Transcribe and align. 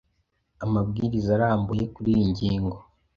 amabwiriza 0.65 1.29
arambuye 1.37 1.83
kuri 1.95 2.09
iyi 2.13 2.25
ngingo 2.31 2.77